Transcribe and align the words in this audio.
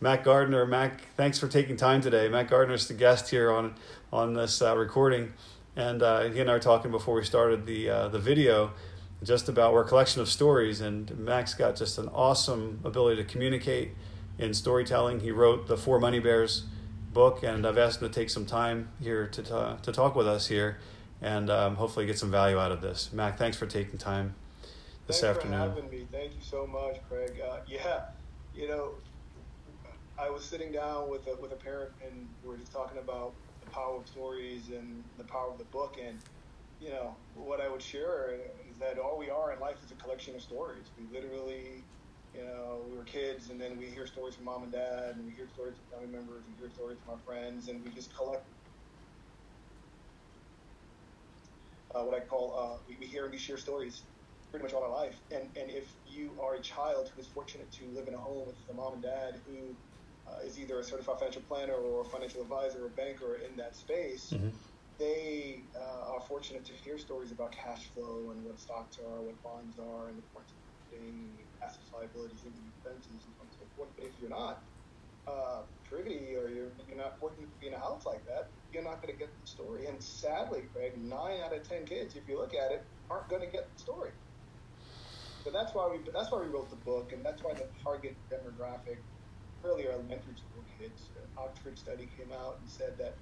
Mac 0.00 0.24
Gardner. 0.24 0.64
Mac, 0.66 1.00
thanks 1.16 1.38
for 1.38 1.48
taking 1.48 1.76
time 1.76 2.00
today. 2.00 2.28
Mac 2.28 2.48
Gardner 2.48 2.74
is 2.74 2.86
the 2.88 2.94
guest 2.94 3.30
here 3.30 3.50
on 3.50 3.74
on 4.12 4.34
this 4.34 4.62
uh, 4.62 4.76
recording, 4.76 5.32
and 5.76 6.02
uh, 6.02 6.24
he 6.24 6.40
and 6.40 6.48
I 6.48 6.54
were 6.54 6.60
talking 6.60 6.90
before 6.90 7.14
we 7.14 7.24
started 7.24 7.66
the 7.66 7.90
uh, 7.90 8.08
the 8.08 8.18
video, 8.18 8.72
just 9.22 9.48
about 9.48 9.72
we're 9.72 9.84
a 9.84 9.88
collection 9.88 10.20
of 10.20 10.28
stories, 10.28 10.80
and 10.80 11.16
Mac's 11.18 11.54
got 11.54 11.76
just 11.76 11.98
an 11.98 12.08
awesome 12.08 12.80
ability 12.84 13.22
to 13.22 13.28
communicate 13.28 13.92
in 14.38 14.54
storytelling. 14.54 15.20
He 15.20 15.30
wrote 15.32 15.66
the 15.66 15.76
Four 15.76 15.98
Money 15.98 16.20
Bears 16.20 16.64
book, 17.12 17.42
and 17.42 17.66
I've 17.66 17.78
asked 17.78 18.00
him 18.00 18.08
to 18.08 18.14
take 18.14 18.30
some 18.30 18.46
time 18.46 18.90
here 19.00 19.26
to 19.26 19.42
ta- 19.42 19.76
to 19.76 19.92
talk 19.92 20.14
with 20.14 20.28
us 20.28 20.46
here, 20.46 20.78
and 21.20 21.50
um, 21.50 21.74
hopefully 21.74 22.06
get 22.06 22.18
some 22.18 22.30
value 22.30 22.58
out 22.58 22.70
of 22.70 22.80
this. 22.80 23.12
Mac, 23.12 23.36
thanks 23.36 23.56
for 23.56 23.66
taking 23.66 23.98
time 23.98 24.36
this 25.08 25.22
Thanks 25.22 25.38
afternoon. 25.38 25.70
for 25.74 25.80
having 25.80 25.90
me. 25.90 26.06
Thank 26.12 26.34
you 26.34 26.40
so 26.42 26.66
much, 26.66 26.98
Craig. 27.08 27.40
Uh, 27.44 27.56
yeah, 27.66 28.02
you 28.54 28.68
know, 28.68 28.90
I 30.18 30.30
was 30.30 30.48
sitting 30.48 30.72
down 30.72 31.10
with 31.10 31.26
a, 31.26 31.36
with 31.40 31.52
a 31.52 31.56
parent, 31.56 31.94
and 32.02 32.36
we 32.42 32.54
are 32.54 32.58
just 32.58 32.72
talking 32.72 32.98
about 32.98 33.36
the 33.60 33.68
power 33.68 34.00
of 34.00 34.08
stories 34.08 34.70
and 34.70 35.10
the 35.16 35.24
power 35.24 35.52
of 35.52 35.58
the 35.58 35.64
book. 35.64 35.98
And 35.98 36.22
you 36.78 36.90
know, 36.90 37.26
what 37.32 37.60
I 37.60 37.68
would 37.68 37.82
share 37.82 38.30
is 38.68 38.78
that 38.78 38.98
all 38.98 39.18
we 39.18 39.30
are 39.30 39.52
in 39.52 39.60
life 39.60 39.82
is 39.82 39.92
a 39.92 39.96
collection 39.96 40.34
of 40.34 40.42
stories. 40.42 40.92
We 40.96 41.08
literally, 41.08 41.90
you 42.32 42.44
know, 42.44 42.86
we 42.88 42.96
were 42.96 43.04
kids, 43.04 43.50
and 43.50 43.60
then 43.60 43.78
we 43.78 43.90
hear 43.90 44.06
stories 44.06 44.36
from 44.36 44.44
mom 44.46 44.64
and 44.64 44.72
dad, 44.72 45.16
and 45.16 45.26
we 45.26 45.34
hear 45.34 45.48
stories 45.48 45.78
from 45.78 45.86
family 45.88 46.08
members, 46.08 46.46
and 46.46 46.56
hear 46.56 46.70
stories 46.70 47.00
from 47.00 47.10
our 47.14 47.18
friends, 47.18 47.68
and 47.68 47.82
we 47.84 47.90
just 47.90 48.14
collect. 48.16 48.50
Uh, 51.94 52.04
what 52.04 52.20
I 52.20 52.26
call 52.26 52.58
uh, 52.58 52.82
we, 52.86 52.98
we 52.98 53.06
hear 53.06 53.24
and 53.24 53.32
we 53.32 53.38
share 53.38 53.56
stories 53.56 54.10
pretty 54.50 54.62
much 54.62 54.72
all 54.74 54.82
our 54.84 54.90
life. 54.90 55.22
And 55.30 55.56
and 55.56 55.70
if 55.70 55.98
you 56.04 56.40
are 56.42 56.54
a 56.54 56.62
child 56.62 57.10
who 57.10 57.20
is 57.20 57.30
fortunate 57.30 57.72
to 57.72 57.92
live 57.92 58.08
in 58.08 58.14
a 58.14 58.18
home 58.18 58.46
with 58.46 58.58
a 58.68 58.74
mom 58.74 58.94
and 58.94 59.02
dad 59.02 59.42
who 59.44 59.78
uh, 60.28 60.46
is 60.46 60.58
either 60.58 60.78
a 60.78 60.84
certified 60.84 61.18
financial 61.18 61.42
planner 61.42 61.74
or 61.74 62.02
a 62.02 62.04
financial 62.04 62.42
advisor 62.42 62.84
or 62.84 62.88
banker 62.88 63.36
in 63.48 63.56
that 63.56 63.74
space, 63.76 64.32
mm-hmm. 64.34 64.48
they 64.98 65.62
uh, 65.76 66.12
are 66.12 66.20
fortunate 66.20 66.64
to 66.64 66.72
hear 66.72 66.98
stories 66.98 67.32
about 67.32 67.52
cash 67.52 67.86
flow 67.94 68.30
and 68.30 68.44
what 68.44 68.60
stocks 68.60 68.98
are, 68.98 69.20
what 69.22 69.42
bonds 69.42 69.78
are, 69.78 70.08
and 70.08 70.18
the 70.18 70.22
importance 70.22 70.52
of 70.52 70.90
putting 70.90 71.30
assets, 71.62 71.90
liabilities, 71.94 72.44
and 72.44 72.54
expenses, 72.76 73.10
and 73.10 73.20
so 73.20 73.28
on 73.40 73.46
and 73.46 73.54
so 73.58 73.64
forth. 73.76 73.88
But 73.96 74.04
if 74.06 74.12
you're 74.20 74.30
not 74.30 74.62
uh, 75.26 75.62
privy 75.88 76.36
or 76.36 76.48
you're, 76.48 76.72
you're 76.88 76.96
not 76.98 77.18
fortunate 77.18 77.48
to 77.52 77.60
be 77.60 77.68
in 77.68 77.74
a 77.74 77.78
house 77.78 78.06
like 78.06 78.24
that, 78.26 78.48
you're 78.72 78.84
not 78.84 79.02
going 79.02 79.12
to 79.12 79.18
get 79.18 79.28
the 79.28 79.46
story. 79.46 79.86
And 79.86 80.02
sadly, 80.02 80.62
Craig, 80.74 80.92
nine 80.96 81.40
out 81.40 81.54
of 81.54 81.66
ten 81.68 81.84
kids, 81.84 82.16
if 82.16 82.28
you 82.28 82.38
look 82.38 82.54
at 82.54 82.72
it, 82.72 82.84
aren't 83.10 83.28
going 83.28 83.42
to 83.42 83.48
get 83.48 83.72
the 83.72 83.78
story. 83.80 84.10
So 85.44 85.50
that's 85.50 85.74
why 85.74 85.88
we 85.88 85.98
that's 86.12 86.30
why 86.30 86.40
we 86.40 86.48
wrote 86.48 86.68
the 86.68 86.76
book, 86.84 87.12
and 87.12 87.24
that's 87.24 87.42
why 87.42 87.54
the 87.54 87.64
target 87.82 88.16
demographic 88.30 88.98
are 89.64 89.92
elementary 89.92 90.34
school 90.36 90.64
kids. 90.78 91.08
An 91.16 91.28
Oxford 91.36 91.78
study 91.78 92.08
came 92.16 92.32
out 92.32 92.58
and 92.60 92.70
said 92.70 92.96
that 92.98 93.14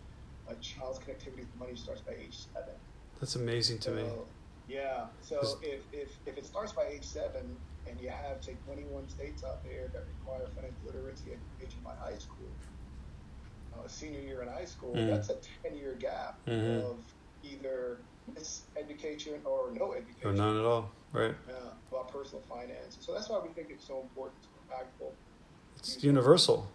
a 0.49 0.55
child's 0.57 0.99
connectivity 0.99 1.39
with 1.39 1.57
money 1.59 1.77
starts 1.77 2.03
by 2.03 2.13
age 2.13 2.39
seven. 2.53 2.75
That's 3.21 3.37
amazing 3.37 3.79
to 3.79 3.91
so, 3.91 3.95
me. 3.95 4.05
Yeah. 4.69 5.07
So 5.23 5.41
if, 5.63 5.81
if, 5.93 6.09
if 6.27 6.37
it 6.37 6.47
starts 6.47 6.73
by 6.73 6.87
age 6.87 7.05
seven 7.05 7.57
and 7.89 8.01
you 8.01 8.09
have, 8.09 8.43
say, 8.43 8.57
21 8.67 9.09
states 9.09 9.45
out 9.45 9.63
there 9.65 9.89
that 9.93 10.05
require 10.19 10.47
financial 10.55 10.81
literacy 10.87 11.33
education 11.33 11.81
by 11.85 11.95
high 11.95 12.19
school, 12.19 12.49
uh, 13.75 13.87
senior 13.87 14.21
year 14.21 14.43
in 14.43 14.49
high 14.49 14.65
school, 14.65 14.95
mm. 14.95 15.09
that's 15.09 15.31
a 15.31 15.37
10 15.63 15.77
year 15.77 15.97
gap 15.99 16.39
mm-hmm. 16.47 16.87
of 16.87 16.97
either 17.45 17.99
miseducation 18.33 19.39
or 19.45 19.71
no 19.73 19.93
education. 19.93 20.31
Or 20.31 20.33
none 20.33 20.59
at 20.59 20.65
all, 20.65 20.91
right? 21.13 21.35
Yeah, 21.49 21.55
about 21.91 22.13
personal 22.13 22.43
finance. 22.49 22.99
So 23.01 23.13
that's 23.15 23.29
why 23.29 23.39
we 23.39 23.49
think 23.51 23.69
it's 23.71 23.87
so 23.87 24.01
important, 24.01 24.43
so 24.43 24.75
impactful 24.75 25.13
it's 25.77 26.03
universal. 26.03 26.69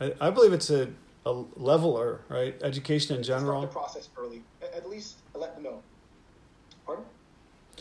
I, 0.00 0.12
I 0.20 0.30
believe 0.30 0.52
it's 0.52 0.70
a, 0.70 0.88
a 1.26 1.44
leveler, 1.56 2.20
right? 2.28 2.56
Education 2.62 3.16
in 3.16 3.22
general. 3.22 3.60
Start 3.62 3.72
the 3.72 3.78
process 3.78 4.08
early. 4.16 4.42
At 4.62 4.88
least 4.88 5.16
let 5.34 5.54
them 5.54 5.64
know. 5.64 5.82
Pardon? 6.86 7.04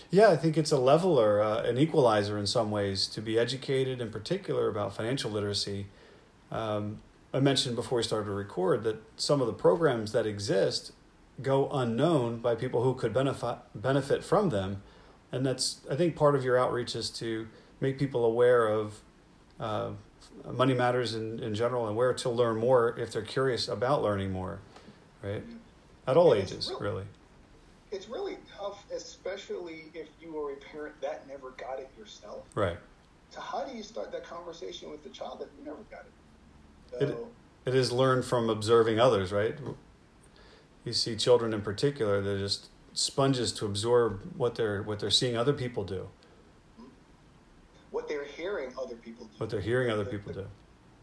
Yeah, 0.09 0.29
I 0.29 0.37
think 0.37 0.57
it's 0.57 0.71
a 0.71 0.77
leveler, 0.77 1.41
uh, 1.41 1.63
an 1.63 1.77
equalizer 1.77 2.37
in 2.37 2.47
some 2.47 2.71
ways 2.71 3.07
to 3.07 3.21
be 3.21 3.37
educated, 3.37 3.99
in 3.99 4.09
particular 4.09 4.67
about 4.69 4.95
financial 4.95 5.31
literacy. 5.31 5.87
Um, 6.51 7.01
I 7.33 7.39
mentioned 7.39 7.75
before 7.75 7.97
we 7.97 8.03
started 8.03 8.25
to 8.25 8.31
record 8.31 8.83
that 8.83 9.01
some 9.17 9.41
of 9.41 9.47
the 9.47 9.53
programs 9.53 10.11
that 10.13 10.25
exist 10.25 10.93
go 11.41 11.69
unknown 11.69 12.37
by 12.39 12.55
people 12.55 12.83
who 12.83 12.93
could 12.93 13.13
benefit 13.13 13.57
benefit 13.75 14.23
from 14.23 14.49
them, 14.49 14.81
and 15.31 15.45
that's 15.45 15.81
I 15.89 15.95
think 15.95 16.15
part 16.15 16.35
of 16.35 16.43
your 16.43 16.57
outreach 16.57 16.95
is 16.95 17.09
to 17.11 17.47
make 17.79 17.99
people 17.99 18.25
aware 18.25 18.67
of 18.67 19.01
uh, 19.59 19.91
money 20.51 20.73
matters 20.73 21.15
in, 21.15 21.39
in 21.41 21.53
general 21.55 21.87
and 21.87 21.95
where 21.95 22.13
to 22.13 22.29
learn 22.29 22.57
more 22.57 22.97
if 22.97 23.11
they're 23.11 23.21
curious 23.21 23.67
about 23.67 24.01
learning 24.01 24.31
more, 24.31 24.59
right? 25.23 25.43
At 26.07 26.17
all 26.17 26.33
ages, 26.33 26.69
really, 26.69 26.83
really. 26.83 27.03
It's 27.91 28.09
really 28.09 28.37
tough, 28.57 28.83
especially 28.93 29.85
if 29.93 30.07
you 30.21 30.37
are 30.41 30.53
a 30.53 30.55
parent 30.55 30.99
that 31.01 31.27
never 31.27 31.51
got 31.51 31.79
it 31.79 31.89
yourself. 31.97 32.45
Right. 32.55 32.77
So 33.29 33.41
how 33.41 33.63
do 33.65 33.75
you 33.75 33.83
start 33.83 34.11
that 34.11 34.23
conversation 34.23 34.89
with 34.89 35.03
the 35.03 35.09
child 35.09 35.39
that 35.39 35.49
never 35.65 35.83
got 35.91 36.05
it? 36.05 36.11
So, 36.91 37.29
it, 37.65 37.73
it 37.73 37.75
is 37.75 37.91
learned 37.91 38.25
from 38.25 38.49
observing 38.49 38.99
others, 38.99 39.31
right? 39.31 39.57
You 40.85 40.93
see 40.93 41.17
children 41.17 41.53
in 41.53 41.61
particular, 41.61 42.21
they're 42.21 42.37
just 42.37 42.67
sponges 42.93 43.51
to 43.51 43.65
absorb 43.65 44.21
what 44.37 44.55
they're 44.55 44.81
what 44.81 44.99
they're 44.99 45.11
seeing 45.11 45.37
other 45.37 45.53
people 45.53 45.83
do 45.83 45.99
what 45.99 45.99
they're 45.99 46.07
hearing 46.07 46.16
other 48.87 48.97
people 48.97 49.25
do. 49.25 49.37
What 49.37 49.49
they're 49.49 49.61
hearing 49.61 49.91
other 49.91 50.03
the, 50.03 50.09
people 50.11 50.33
the 50.33 50.41
do. 50.43 50.47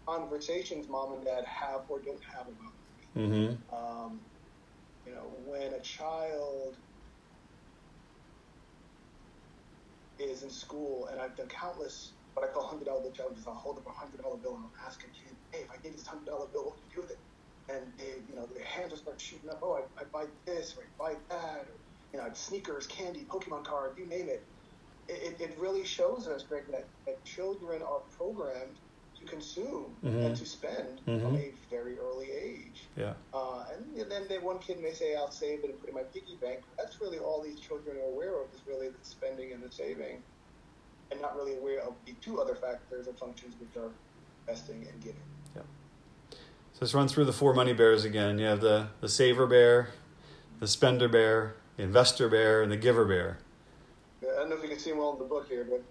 Conversations 0.09 0.89
mom 0.89 1.15
and 1.15 1.25
dad 1.25 1.45
have 1.45 1.83
or 1.89 2.01
don't 2.01 2.23
have 2.25 2.49
about 2.49 2.75
money. 3.17 3.29
Mm-hmm. 3.29 3.75
Um, 3.75 4.21
you 5.07 5.15
know, 5.15 5.33
when 5.45 5.73
a 5.73 5.81
child 5.81 6.77
is 10.19 10.43
in 10.43 10.51
school, 10.51 11.09
and 11.11 11.21
I've 11.21 11.37
done 11.37 11.49
countless 11.49 12.15
what 12.35 12.49
I 12.49 12.53
call 12.53 12.67
hundred 12.67 12.87
dollar 12.87 13.03
bill 13.03 13.13
challenges. 13.13 13.47
I'll 13.47 13.55
hold 13.55 13.79
up 13.79 13.87
a 13.87 13.91
hundred 13.91 14.23
dollar 14.23 14.37
bill 14.37 14.57
and 14.57 14.65
I'll 14.65 14.87
ask 14.87 15.01
a 15.05 15.07
kid, 15.07 15.37
"Hey, 15.53 15.61
if 15.61 15.71
I 15.71 15.77
gave 15.77 15.93
you 15.93 15.99
this 15.99 16.07
hundred 16.07 16.27
dollar 16.27 16.49
bill, 16.53 16.65
what 16.65 16.75
would 16.77 16.85
you 16.85 16.91
do 16.97 17.03
with 17.03 17.13
it?" 17.13 17.21
And 17.69 17.93
they, 17.99 18.23
you 18.29 18.35
know, 18.35 18.47
their 18.55 18.65
hands 18.65 18.91
will 18.91 18.99
start 18.99 19.21
shooting 19.21 19.49
up. 19.51 19.61
Oh, 19.63 19.75
I, 19.75 20.03
I 20.03 20.05
buy 20.13 20.27
this 20.47 20.77
or 20.77 20.83
I 20.83 20.87
buy 20.99 21.21
that, 21.31 21.67
or 21.69 21.79
you 22.13 22.19
know, 22.19 22.29
sneakers, 22.35 22.87
candy, 22.87 23.25
Pokemon 23.25 23.65
card, 23.65 23.97
you 23.99 24.07
name 24.07 24.29
it 24.29 24.49
it, 25.09 25.37
it 25.41 25.57
really 25.59 25.85
shows 25.85 26.27
us, 26.29 26.43
Greg, 26.43 26.65
that, 26.71 26.87
that 27.07 27.23
children 27.25 27.83
are 27.83 28.01
programmed 28.17 28.77
to 29.19 29.25
consume 29.25 29.87
mm-hmm. 30.05 30.19
and 30.19 30.37
to 30.37 30.47
spend 30.47 31.01
mm-hmm. 31.07 31.21
from 31.21 31.37
a 31.37 31.53
very 31.71 31.99
early 31.99 32.31
age. 32.31 32.85
Yeah. 32.97 33.13
Uh, 33.33 33.65
and 33.99 34.11
then 34.11 34.23
they, 34.29 34.39
one 34.39 34.59
kid 34.59 34.81
may 34.81 34.93
say, 34.93 35.15
"I'll 35.15 35.31
save 35.31 35.65
it 35.65 35.71
and 35.71 35.81
put 35.81 35.89
it 35.89 35.91
in 35.91 35.95
my 35.95 36.03
piggy 36.03 36.37
bank." 36.41 36.61
That's 36.77 37.01
really 37.01 37.19
all 37.19 37.43
these 37.43 37.61
children 37.61 37.97
are 37.97 38.11
aware 38.13 38.41
of 38.41 38.53
is 38.55 38.61
really 38.67 38.89
the 38.89 38.95
spending 39.03 39.53
and 39.53 39.63
the 39.63 39.71
saving, 39.71 40.23
and 41.11 41.21
not 41.21 41.37
really 41.37 41.57
aware 41.57 41.81
of 41.81 41.95
the 42.07 42.13
two 42.21 42.41
other 42.41 42.55
factors 42.55 43.07
or 43.09 43.15
functions 43.15 43.55
which 43.61 43.77
are 43.83 43.91
investing 44.47 44.87
and 44.91 45.01
giving. 45.03 45.21
Yeah. 45.55 45.63
So 46.31 46.79
let's 46.81 46.95
run 46.95 47.09
through 47.09 47.27
the 47.27 47.33
four 47.33 47.55
money 47.55 47.73
bears 47.73 48.05
again. 48.05 48.39
You 48.39 48.47
have 48.47 48.61
the 48.61 48.89
the 49.01 49.09
saver 49.09 49.47
bear, 49.47 49.91
the 50.61 50.69
spender 50.69 51.09
bear, 51.09 51.57
the 51.77 51.85
investor 51.85 52.29
bear, 52.29 52.63
and 52.63 52.71
the 52.71 52.77
giver 52.77 53.05
bear. 53.05 53.39
I 54.45 54.47
don't 54.47 54.59
know 54.59 54.63
if 54.63 54.69
you 54.69 54.77
can 54.77 54.79
see 54.79 54.91
them 54.91 55.01
all 55.01 55.15
in 55.15 55.19
the 55.19 55.25
book 55.25 55.49
here, 55.49 55.67
but 55.67 55.83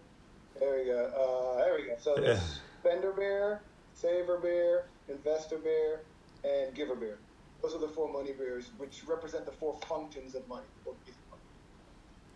there 0.60 0.78
we 0.78 0.86
go. 0.86 1.08
Uh, 1.08 1.58
there 1.66 1.76
we 1.76 1.88
go. 1.88 1.96
So 1.98 2.16
yeah. 2.20 2.40
spender 2.80 3.12
bear, 3.12 3.64
saver 3.96 4.38
bear, 4.38 4.86
investor 5.10 5.58
bear, 5.58 6.02
and 6.44 6.76
giver 6.76 6.94
bear. 6.94 7.18
Those 7.64 7.74
are 7.74 7.80
the 7.80 7.88
four 7.88 8.14
money 8.14 8.32
bears, 8.32 8.70
which 8.78 9.02
represent 9.08 9.48
the 9.48 9.54
four 9.54 9.80
functions 9.88 10.36
of 10.36 10.48
money, 10.48 10.68
of 10.82 10.94
money. 10.94 11.42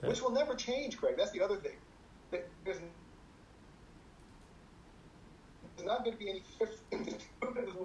Yeah. 0.01 0.09
which 0.09 0.19
will 0.23 0.31
never 0.31 0.55
change, 0.55 0.97
Craig. 0.97 1.13
That's 1.19 1.29
the 1.29 1.41
other 1.43 1.57
thing. 1.57 1.75
There's, 2.31 2.41
there's 2.65 2.79
not 5.85 6.03
going 6.03 6.17
to 6.17 6.17
be 6.17 6.31
any 6.31 6.41
fifth 6.57 6.81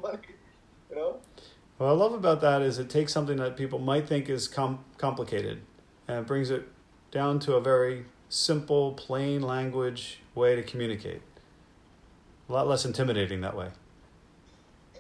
money, 0.03 0.19
you 0.89 0.97
know. 0.97 1.19
What 1.77 1.87
I 1.87 1.91
love 1.91 2.15
about 2.15 2.41
that 2.41 2.62
is 2.62 2.79
it 2.79 2.89
takes 2.89 3.12
something 3.12 3.37
that 3.37 3.59
people 3.59 3.79
might 3.79 4.09
think 4.09 4.31
is 4.31 4.49
com- 4.49 4.83
complicated 4.97 5.61
and 6.09 6.25
brings 6.25 6.49
it 6.49 6.67
down 7.11 7.39
to 7.41 7.56
a 7.56 7.61
very 7.61 8.06
simple, 8.32 8.93
plain 8.93 9.43
language 9.43 10.20
way 10.34 10.56
to 10.56 10.62
communicate. 10.62 11.20
A 12.49 12.52
lot 12.52 12.67
less 12.67 12.84
intimidating 12.84 13.43
that 13.43 13.55
way. 13.55 13.69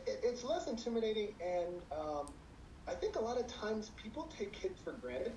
It's 0.06 0.44
less 0.44 0.66
intimidating, 0.66 1.34
and 1.42 1.80
um, 1.90 2.26
I 2.86 2.92
think 2.92 3.16
a 3.16 3.20
lot 3.20 3.38
of 3.38 3.46
times 3.46 3.90
people 3.96 4.30
take 4.36 4.52
kids 4.52 4.80
for 4.84 4.92
granted. 4.92 5.32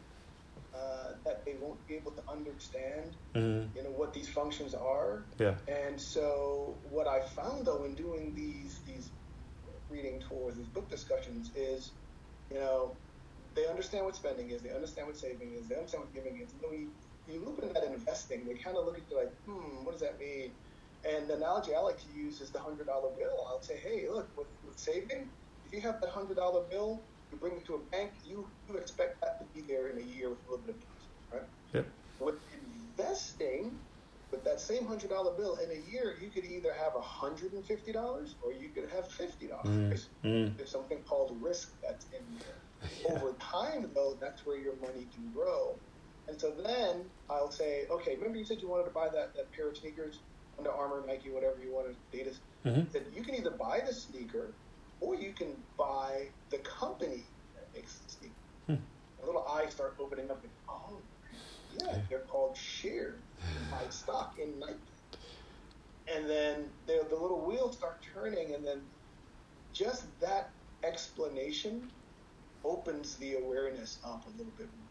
Uh, 0.74 1.13
that 1.24 1.45
they 1.45 1.56
won't 1.62 1.88
be 1.88 1.95
able 1.95 2.12
to 2.12 2.21
understand, 2.30 3.15
mm-hmm. 3.33 3.77
you 3.77 3.81
know, 3.81 3.89
what 3.92 4.13
these 4.13 4.27
functions 4.27 4.74
are. 4.74 5.24
Yeah. 5.39 5.56
And 5.69 6.00
so, 6.00 6.75
what 6.89 7.07
I 7.07 7.21
found 7.21 7.65
though 7.65 7.86
in 7.86 7.94
doing 7.94 8.33
these 8.36 8.80
these 8.86 9.09
reading 9.89 10.21
tours, 10.27 10.56
these 10.56 10.68
book 10.68 10.89
discussions, 10.89 11.50
is, 11.56 11.92
you 12.51 12.59
know, 12.59 12.92
they 13.56 13.65
understand 13.68 14.03
what 14.03 14.18
spending 14.18 14.50
is, 14.50 14.62
they 14.62 14.71
understand 14.71 15.07
what 15.07 15.15
saving 15.15 15.53
is, 15.53 15.68
they 15.68 15.75
understand 15.75 16.03
what 16.03 16.13
giving 16.13 16.42
is. 16.42 16.51
And 16.51 16.62
then 16.62 16.71
we, 16.71 16.88
you 17.27 17.39
loop 17.45 17.60
in 17.63 17.74
that 17.74 17.83
investing, 17.83 18.45
they 18.45 18.54
kind 18.54 18.77
of 18.77 18.86
look 18.86 18.98
at 18.98 19.04
you 19.10 19.18
like, 19.18 19.31
hmm, 19.45 19.86
what 19.86 19.94
does 19.94 20.01
that 20.01 20.19
mean? 20.19 20.51
And 21.07 21.27
the 21.27 21.36
analogy 21.36 21.75
I 21.75 21.80
like 21.80 22.00
to 22.00 22.19
use 22.19 22.42
is 22.42 22.50
the 22.50 22.60
hundred 22.60 22.88
dollar 22.88 23.10
bill. 23.18 23.45
I'll 23.48 23.62
say, 23.62 23.77
hey, 23.77 24.07
look, 24.10 24.27
with, 24.38 24.48
with 24.66 24.77
saving, 24.77 25.30
if 25.66 25.74
you 25.74 25.81
have 25.81 26.01
that 26.01 26.10
hundred 26.10 26.38
dollar 26.38 26.63
bill, 26.63 27.01
you 27.31 27.38
bring 27.38 27.54
it 27.54 27.66
to 27.66 27.75
a 27.75 27.80
bank, 27.92 28.12
you, 28.25 28.48
you 28.68 28.77
expect 28.77 29.22
that 29.22 29.39
to 29.39 29.45
be 29.54 29.62
there 29.68 29.88
in 29.89 29.98
a 29.98 30.01
year 30.01 30.30
with 30.30 30.39
a 30.48 30.51
little 30.51 30.66
bit 30.66 30.75
of 30.75 30.81
interest, 30.81 31.07
right? 31.31 31.44
Yep. 31.74 31.86
With 32.19 32.36
investing, 32.98 33.78
with 34.31 34.44
that 34.44 34.60
same 34.60 34.86
hundred 34.86 35.10
dollar 35.12 35.31
bill 35.33 35.57
in 35.63 35.69
a 35.71 35.92
year, 35.92 36.16
you 36.21 36.30
could 36.30 36.45
either 36.45 36.74
have 36.74 36.94
hundred 36.94 37.54
and 37.54 37.63
fifty 37.66 37.92
dollars 37.92 38.36
or 38.44 38.51
you 38.51 38.69
could 38.69 38.89
have 38.89 39.07
fifty 39.07 39.48
dollars. 39.48 40.10
Mm. 40.24 40.57
There's 40.57 40.71
something 40.71 41.00
called 41.07 41.38
risk 41.39 41.74
that's 41.83 42.06
in 42.06 42.24
there. 42.39 42.89
Yeah. 43.01 43.16
Over 43.16 43.33
time, 43.39 43.89
though, 43.94 44.18
that's 44.19 44.45
where 44.45 44.57
your 44.57 44.75
money 44.78 45.07
can 45.13 45.31
grow. 45.33 45.75
And 46.27 46.39
so 46.39 46.51
then 46.51 47.06
I'll 47.30 47.51
say, 47.51 47.86
okay, 47.89 48.16
remember 48.16 48.38
you 48.38 48.45
said 48.45 48.60
you 48.62 48.69
wanted 48.69 48.86
to 48.86 48.92
buy 48.92 49.10
that, 49.10 49.33
that 49.36 49.51
pair 49.54 49.69
of 49.69 49.77
sneakers, 49.77 50.19
Under 50.57 50.72
Armour, 50.72 51.04
Nike, 51.06 51.30
whatever 51.30 51.60
you 51.60 51.74
wanted, 51.74 51.98
Adidas. 52.13 52.38
Mhm. 52.66 52.92
That 52.94 53.13
you 53.13 53.24
can 53.24 53.36
either 53.36 53.51
buy 53.51 53.81
the 53.86 53.94
sneaker 53.94 54.56
or 55.00 55.16
you 55.16 55.33
can 55.33 55.63
buy 55.77 56.30
the 56.50 56.60
company 56.60 57.27
that 57.54 57.68
makes 57.75 58.00
the 58.00 58.10
sneaker. 58.10 58.36
Hmm. 58.68 59.22
A 59.22 59.25
little 59.25 59.45
eyes 59.48 59.74
start 59.74 59.95
opening 60.00 60.31
up. 60.31 60.44
And, 60.44 60.51
oh, 60.69 61.01
yeah, 61.74 61.98
Yeah. 61.98 62.01
they're 62.10 62.25
called 62.25 62.57
shares. 62.57 63.21
Buy 63.69 63.89
stock 63.89 64.39
in 64.39 64.60
Nike. 64.60 64.80
And 66.07 66.30
then 66.30 66.69
the, 66.86 67.06
the 67.10 67.16
little 67.16 67.45
wheels 67.45 67.78
start 67.78 68.04
turning, 68.13 68.54
and 68.54 68.66
then 68.66 68.88
just 69.74 70.06
that 70.21 70.51
explanation 70.83 71.92
opens 72.63 73.18
the 73.18 73.33
awareness 73.36 74.00
up 74.04 74.25
a 74.25 74.30
little 74.30 74.54
bit 74.57 74.69
more. 74.78 74.85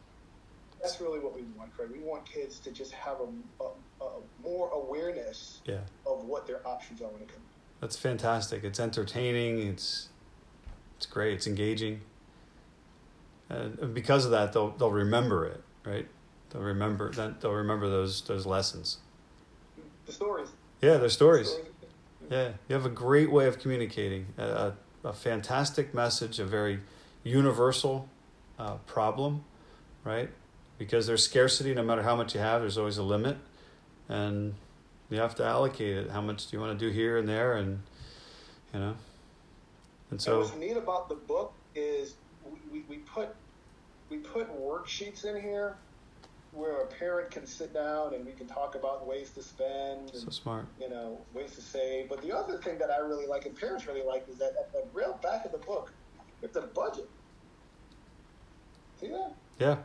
That's 0.84 1.00
really 1.00 1.19
what 1.19 1.34
we 1.34 1.42
want, 1.56 1.75
Craig. 1.75 1.88
We 1.90 2.00
want 2.00 2.26
kids 2.31 2.58
to 2.58 2.70
just 2.70 2.92
have 2.92 3.16
a, 3.19 3.64
a, 3.64 4.04
a 4.04 4.10
more 4.42 4.69
awareness 4.69 5.62
Yeah. 5.64 5.78
of 6.06 6.25
what 6.26 6.46
their 6.46 6.66
options 6.66 7.00
are 7.00 7.08
when 7.08 7.22
it 7.22 7.28
comes. 7.28 7.40
That's 7.81 7.96
fantastic. 7.96 8.64
It's 8.64 8.78
entertaining. 8.78 9.66
It's 9.66 10.10
it's 10.98 11.06
great. 11.06 11.32
It's 11.34 11.46
engaging. 11.46 12.02
And 13.48 13.94
because 13.94 14.26
of 14.26 14.31
that, 14.32 14.52
they'll 14.52 14.70
they'll 14.72 14.90
remember 14.90 15.46
it, 15.46 15.62
right? 15.86 16.06
They'll 16.50 16.62
remember 16.62 17.10
that. 17.12 17.40
They'll 17.40 17.52
remember 17.52 17.88
those 17.88 18.20
those 18.22 18.44
lessons. 18.44 18.98
The 20.04 20.12
stories. 20.12 20.48
Yeah, 20.82 20.98
their 20.98 21.08
stories. 21.08 21.48
Stories. 21.48 21.69
Yeah, 22.30 22.52
you 22.69 22.75
have 22.75 22.84
a 22.84 22.90
great 22.90 23.32
way 23.32 23.46
of 23.46 23.58
communicating. 23.58 24.26
A, 24.37 24.42
a, 24.44 24.76
a 25.04 25.12
fantastic 25.14 25.94
message, 25.94 26.38
a 26.38 26.44
very 26.44 26.80
universal 27.22 28.08
uh, 28.58 28.75
problem, 28.87 29.44
right? 30.04 30.30
Because 30.79 31.06
there's 31.06 31.25
scarcity. 31.25 31.75
No 31.75 31.82
matter 31.82 32.03
how 32.03 32.17
much 32.17 32.35
you 32.35 32.41
have, 32.41 32.61
there's 32.61 32.79
always 32.79 32.99
a 32.99 33.03
limit, 33.03 33.37
and 34.09 34.55
you 35.11 35.19
have 35.19 35.35
to 35.37 35.44
allocate 35.44 35.97
it. 35.97 36.11
How 36.11 36.21
much 36.21 36.49
do 36.49 36.56
you 36.56 36.61
want 36.61 36.79
to 36.79 36.85
do 36.87 36.93
here 36.93 37.17
and 37.19 37.29
there, 37.29 37.55
and 37.55 37.81
you 38.73 38.81
know, 38.81 38.88
and 38.88 38.97
and 40.11 40.21
so 40.21 40.41
what's 40.41 40.55
neat 40.56 40.76
about 40.76 41.09
the 41.09 41.15
book 41.15 41.53
is 41.75 42.15
we, 42.44 42.81
we, 42.81 42.85
we 42.88 42.97
put 42.99 43.35
we 44.11 44.19
put 44.19 44.49
worksheets 44.61 45.25
in 45.25 45.41
here 45.41 45.76
where 46.53 46.82
a 46.82 46.87
parent 46.87 47.31
can 47.31 47.47
sit 47.47 47.75
down 47.75 48.15
and 48.15 48.25
we 48.25 48.32
can 48.32 48.47
talk 48.47 48.76
about 48.76 49.06
ways 49.06 49.31
to 49.31 49.43
spend 49.43 50.11
and 50.11 50.23
so 50.23 50.31
smart. 50.31 50.67
you 50.81 50.88
know 50.88 51.21
ways 51.32 51.55
to 51.55 51.61
save. 51.61 52.09
But 52.09 52.23
the 52.23 52.32
other 52.32 52.59
thing 52.59 52.79
that 52.79 52.91
I 52.91 52.99
really 52.99 53.26
like 53.26 53.47
and 53.47 53.59
parents 53.59 53.87
really 53.87 54.03
like 54.03 54.26
is 54.29 54.38
that 54.38 54.55
at 54.59 54.73
the 54.73 54.85
real 54.93 55.19
back 55.23 55.44
of 55.44 55.53
the 55.53 55.59
book, 55.59 55.93
it's 56.43 56.56
a 56.56 56.62
budget. 56.62 57.09
See 59.00 59.09
that? 59.09 59.32
Yeah, 59.59 59.76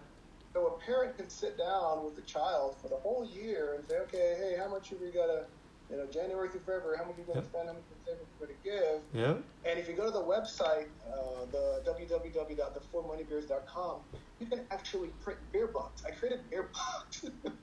So 0.53 0.67
a 0.67 0.77
parent 0.79 1.15
can 1.17 1.29
sit 1.29 1.57
down 1.57 2.03
with 2.03 2.15
the 2.15 2.21
child 2.23 2.81
for 2.81 2.89
the 2.89 2.97
whole 2.97 3.23
year 3.25 3.75
and 3.75 3.85
say, 3.87 3.97
okay, 3.99 4.35
hey, 4.39 4.55
how 4.57 4.67
much 4.69 4.89
have 4.89 4.99
we 4.99 5.11
got 5.11 5.27
to, 5.27 5.45
you 5.91 5.97
know, 5.97 6.07
January 6.11 6.49
through 6.49 6.61
February, 6.61 6.97
how 6.97 7.05
much 7.05 7.17
are 7.17 7.21
we 7.21 7.25
going 7.25 7.37
to 7.39 7.43
Yep. 7.45 7.51
spend, 7.51 7.67
how 7.67 7.73
much 7.75 7.83
are 7.91 7.95
we 7.95 8.01
going 8.47 8.57
to 8.57 8.63
give? 8.63 9.03
yeah, 9.13 9.37
And 9.69 9.79
if 9.79 9.87
you 9.87 9.95
go 9.95 10.05
to 10.05 10.11
the 10.11 10.23
website, 10.23 10.87
uh, 11.05 11.45
the 11.45 11.83
www.thefourmoneybears.com, 11.85 14.05
you 14.39 14.47
can 14.47 14.65
actually 14.71 15.09
print 15.21 15.39
beer 15.51 15.67
bucks. 15.67 16.03
I 16.05 16.11
created 16.11 16.49
beer 16.49 16.71
bucks. 16.73 17.25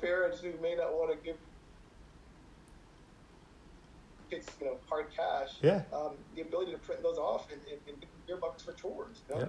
Parents 0.00 0.40
who 0.40 0.52
may 0.60 0.76
not 0.76 0.92
want 0.92 1.10
to 1.10 1.16
give 1.24 1.38
kids, 4.30 4.48
you 4.60 4.66
know, 4.66 4.78
hard 4.88 5.10
cash, 5.10 5.58
yeah. 5.62 5.82
um, 5.92 6.18
the 6.34 6.42
ability 6.42 6.70
to 6.72 6.78
print 6.78 7.02
those 7.02 7.18
off 7.18 7.50
and, 7.50 7.60
and, 7.62 7.80
and 7.88 8.00
give 8.00 8.10
beer 8.26 8.36
bucks 8.36 8.62
for 8.62 8.72
chores. 8.74 9.24
You 9.28 9.34
know? 9.34 9.40
Yeah. 9.42 9.48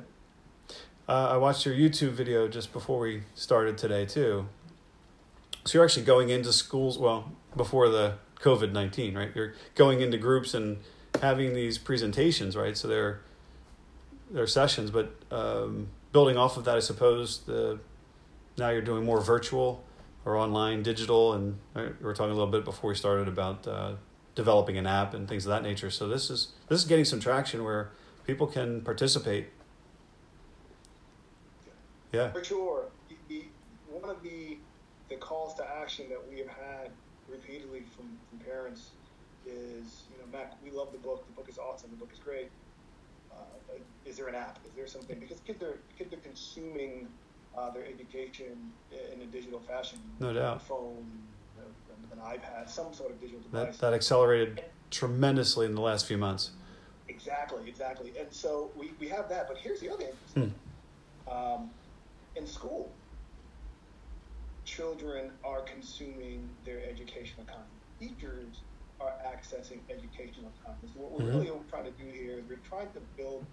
Uh, 1.10 1.30
I 1.32 1.38
watched 1.38 1.66
your 1.66 1.74
YouTube 1.74 2.12
video 2.12 2.48
just 2.48 2.72
before 2.72 3.00
we 3.00 3.24
started 3.34 3.80
today 3.80 4.06
too. 4.06 4.48
So 5.66 5.80
you're 5.80 5.84
actually 5.84 6.06
going 6.06 6.30
into 6.30 6.54
schools, 6.54 7.00
well, 7.00 7.32
before 7.58 7.90
the 7.90 8.14
COVID 8.42 8.72
nineteen, 8.74 9.18
right? 9.18 9.32
You're 9.34 9.56
going 9.74 10.02
into 10.02 10.20
groups 10.20 10.54
and 10.54 10.78
having 11.20 11.56
these 11.56 11.80
presentations, 11.80 12.56
right? 12.56 12.78
So 12.78 12.88
they're 12.88 13.22
they're 14.30 14.46
sessions, 14.46 14.92
but 14.92 15.16
um, 15.32 15.88
building 16.12 16.38
off 16.38 16.58
of 16.58 16.66
that, 16.66 16.76
I 16.76 16.80
suppose 16.80 17.40
the 17.40 17.80
now 18.60 18.70
you're 18.70 18.84
doing 18.84 19.04
more 19.04 19.20
virtual 19.20 19.84
or 20.26 20.38
online, 20.38 20.84
digital, 20.84 21.34
and 21.34 21.58
we 21.74 21.90
were 22.02 22.14
talking 22.14 22.34
a 22.34 22.36
little 22.36 22.52
bit 22.52 22.64
before 22.64 22.92
we 22.92 22.96
started 22.96 23.28
about 23.28 23.68
uh, 23.68 23.94
developing 24.36 24.78
an 24.78 24.86
app 24.86 25.16
and 25.16 25.28
things 25.28 25.48
of 25.48 25.50
that 25.50 25.64
nature. 25.64 25.90
So 25.90 26.08
this 26.08 26.30
is 26.30 26.50
this 26.68 26.80
is 26.82 26.86
getting 26.86 27.06
some 27.06 27.20
traction 27.20 27.64
where 27.64 27.90
people 28.28 28.46
can 28.46 28.82
participate. 28.82 29.48
Yeah. 32.12 32.32
For 32.32 32.44
sure. 32.44 32.86
One 33.90 34.10
of 34.10 34.22
the 34.24 34.58
the 35.10 35.16
calls 35.16 35.56
to 35.56 35.66
action 35.68 36.06
that 36.10 36.22
we 36.30 36.38
have 36.38 36.48
had 36.48 36.92
repeatedly 37.28 37.82
from, 37.96 38.06
from 38.30 38.38
parents 38.40 38.92
is, 39.48 40.04
you 40.12 40.18
know, 40.20 40.38
Mac, 40.38 40.54
we 40.64 40.70
love 40.70 40.92
the 40.92 41.00
book. 41.00 41.26
The 41.26 41.34
book 41.34 41.50
is 41.50 41.58
awesome. 41.58 41.90
The 41.90 41.96
book 41.96 42.10
is 42.14 42.20
great. 42.20 42.52
Uh, 43.34 43.42
is 44.06 44.18
there 44.18 44.28
an 44.28 44.36
app? 44.36 44.60
Is 44.68 44.72
there 44.76 44.86
something? 44.86 45.20
Because 45.20 45.40
kids 45.42 45.64
are 45.64 45.78
kids 45.98 46.14
are 46.14 46.18
consuming 46.18 47.08
uh, 47.58 47.72
their 47.72 47.86
education 47.86 48.72
in 49.14 49.22
a 49.22 49.26
digital 49.26 49.60
fashion. 49.60 50.00
No 50.20 50.34
doubt. 50.34 50.58
A 50.58 50.60
phone, 50.60 51.06
an 52.12 52.20
iPad, 52.20 52.70
some 52.70 52.94
sort 52.94 53.12
of 53.12 53.20
digital 53.20 53.42
That 53.52 53.66
device. 53.66 53.78
that 53.80 53.94
accelerated 53.94 54.64
tremendously 54.92 55.66
in 55.66 55.74
the 55.76 55.82
last 55.82 56.06
few 56.06 56.18
months. 56.18 56.52
Exactly, 57.08 57.68
exactly. 57.68 58.14
And 58.20 58.28
so 58.32 58.70
we, 58.78 58.92
we 59.00 59.08
have 59.08 59.30
that. 59.30 59.48
But 59.48 59.58
here's 59.58 59.80
the 59.80 59.90
other 59.90 60.04
interesting 60.06 60.54
Hmm. 61.28 61.32
um, 61.32 61.70
in 62.36 62.48
school, 62.48 63.00
children 64.66 65.32
are 65.44 65.64
consuming 65.64 66.56
their 66.66 66.82
educational 66.90 67.46
content. 67.46 67.82
Teachers 68.00 68.64
are 69.00 69.14
accessing 69.26 69.82
educational 69.90 70.54
content. 70.66 70.92
So 70.94 71.00
what 71.02 71.12
we're 71.12 71.32
Mhm. 71.32 71.40
really 71.42 71.68
trying 71.70 71.86
to 71.86 71.92
do 71.92 72.06
here 72.12 72.40
is 72.40 72.48
we're 72.48 72.58
trying 72.58 72.92
to 72.94 73.02
build 73.02 73.48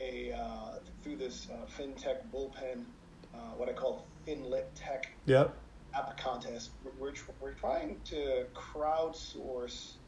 a 0.00 0.32
uh, 0.32 0.80
through 1.02 1.16
this 1.16 1.48
uh, 1.50 1.66
FinTech 1.66 2.30
bullpen, 2.30 2.94
uh, 3.34 3.52
what 3.52 3.68
I 3.68 3.72
call 3.74 4.10
FinLit 4.26 4.72
Tech 4.74 5.06
Yep. 5.26 5.56
app 5.94 6.16
contest. 6.18 6.76
We're, 6.82 6.92
we're, 6.98 7.12
tr- 7.12 7.32
we're 7.40 7.54
trying 7.54 8.02
to 8.04 8.48
crowdsource 8.54 9.98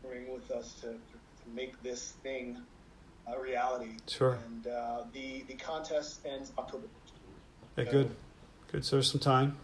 working 0.02 0.32
with 0.32 0.50
us 0.50 0.74
to, 0.80 0.88
to, 0.88 0.96
make 1.56 1.82
this 1.82 2.12
thing 2.22 2.56
a 3.26 3.40
reality. 3.40 3.96
Sure. 4.08 4.38
And 4.46 4.68
uh, 4.68 5.02
the, 5.12 5.42
the 5.48 5.54
contest 5.54 6.20
ends 6.24 6.52
October 6.56 6.86
1st. 6.86 7.01
Yeah, 7.76 7.84
good. 7.84 8.14
Good. 8.70 8.84
So 8.84 8.96
there's 8.96 9.10
some 9.10 9.20
time. 9.20 9.56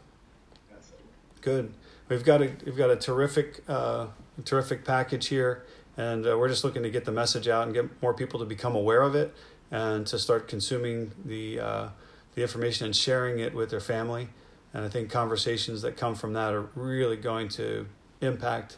Good. 1.40 1.72
We've 2.08 2.24
got 2.24 2.40
a 2.42 2.52
we've 2.64 2.76
got 2.76 2.90
a 2.90 2.96
terrific 2.96 3.62
uh, 3.68 4.06
terrific 4.44 4.84
package 4.84 5.26
here, 5.28 5.64
and 5.96 6.26
uh, 6.26 6.38
we're 6.38 6.48
just 6.48 6.64
looking 6.64 6.82
to 6.82 6.90
get 6.90 7.04
the 7.04 7.12
message 7.12 7.48
out 7.48 7.64
and 7.64 7.74
get 7.74 8.02
more 8.02 8.14
people 8.14 8.40
to 8.40 8.46
become 8.46 8.74
aware 8.74 9.02
of 9.02 9.14
it 9.14 9.34
and 9.70 10.06
to 10.06 10.18
start 10.18 10.48
consuming 10.48 11.12
the 11.24 11.60
uh, 11.60 11.88
the 12.34 12.42
information 12.42 12.86
and 12.86 12.96
sharing 12.96 13.38
it 13.38 13.54
with 13.54 13.70
their 13.70 13.80
family. 13.80 14.28
And 14.72 14.84
I 14.84 14.88
think 14.88 15.10
conversations 15.10 15.82
that 15.82 15.96
come 15.96 16.14
from 16.14 16.32
that 16.34 16.54
are 16.54 16.68
really 16.74 17.16
going 17.16 17.48
to 17.50 17.86
impact 18.20 18.76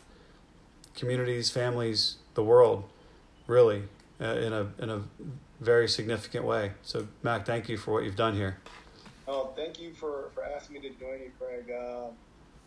communities, 0.94 1.50
families, 1.50 2.16
the 2.34 2.42
world, 2.42 2.84
really, 3.46 3.84
uh, 4.20 4.24
in 4.24 4.52
a 4.52 4.72
in 4.78 4.90
a 4.90 5.02
very 5.60 5.88
significant 5.88 6.44
way. 6.44 6.72
So, 6.82 7.06
Mac, 7.22 7.46
thank 7.46 7.68
you 7.68 7.76
for 7.76 7.92
what 7.92 8.04
you've 8.04 8.16
done 8.16 8.34
here. 8.34 8.58
Oh, 9.30 9.54
thank 9.54 9.80
you 9.80 9.94
for, 9.94 10.32
for 10.32 10.44
asking 10.44 10.74
me 10.82 10.90
to 10.90 10.96
join 10.96 11.22
you, 11.22 11.32
Craig. 11.38 11.70
Uh, 11.70 12.16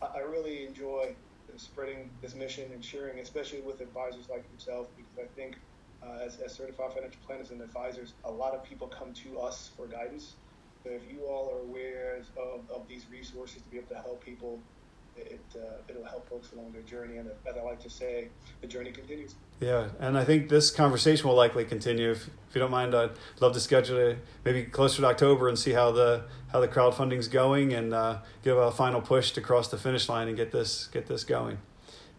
I, 0.01 0.08
I 0.08 0.20
really 0.22 0.65
enjoy 0.65 1.17
spreading 1.58 2.20
this 2.22 2.36
mission 2.36 2.74
and 2.74 2.86
sharing, 2.86 3.20
especially 3.20 3.62
with 3.63 3.82
advisors 3.82 4.29
like 4.29 4.50
yourself, 4.51 4.89
because 4.98 5.17
I 5.20 5.27
think 5.36 5.58
uh, 6.03 6.20
as, 6.25 6.39
as 6.41 6.58
certified 6.58 6.93
financial 6.93 7.22
planners 7.25 7.51
and 7.51 7.62
advisors, 7.62 8.20
a 8.25 8.32
lot 8.32 8.55
of 8.55 8.63
people 8.65 8.89
come 8.89 9.13
to 9.15 9.39
us 9.39 9.70
for 9.70 9.88
guidance. 9.89 10.41
So 10.79 10.91
if 10.91 11.05
you 11.05 11.27
all 11.27 11.51
are 11.53 11.62
aware 11.62 12.20
of, 12.38 12.72
of 12.72 12.88
these 12.88 13.10
resources 13.10 13.63
to 13.63 13.70
be 13.70 13.77
able 13.79 13.89
to 13.89 14.01
help 14.01 14.24
people, 14.24 14.70
it, 15.17 15.39
uh, 15.55 15.60
it'll 15.88 16.05
help 16.05 16.29
folks 16.29 16.51
along 16.53 16.72
their 16.72 16.82
journey. 16.82 17.17
And 17.17 17.29
as 17.48 17.58
I 17.58 17.62
like 17.62 17.79
to 17.82 17.89
say, 17.89 18.29
the 18.62 18.67
journey 18.67 18.91
continues. 18.91 19.36
Yeah, 19.60 19.89
and 20.00 20.17
I 20.17 20.25
think 20.25 20.50
this 20.50 20.72
conversation 20.72 21.27
will 21.27 21.36
likely 21.36 21.63
continue. 21.63 22.12
If, 22.12 22.27
if 22.50 22.55
you 22.55 22.60
don't 22.60 22.72
mind, 22.72 22.93
I'd 22.93 23.12
love 23.39 23.53
to 23.53 23.60
schedule 23.60 23.98
it 23.98 24.17
maybe 24.43 24.63
closer 24.63 25.01
to 25.01 25.08
October 25.08 25.48
and 25.48 25.58
see 25.58 25.72
how 25.72 25.91
the 25.91 26.24
how 26.51 26.60
the 26.60 26.67
crowdfunding's 26.67 27.27
going 27.27 27.74
and 27.74 27.93
uh, 27.93 28.20
give 28.43 28.58
a 28.58 28.72
final 28.72 29.01
push 29.01 29.32
to 29.32 29.41
cross 29.41 29.70
the 29.70 29.77
finish 29.77 30.10
line 30.10 30.27
and 30.27 30.38
get 30.38 30.51
this 30.51 30.88
get 30.88 31.08
this 31.08 31.24
going. 31.24 31.58